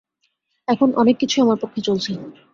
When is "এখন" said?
0.67-0.89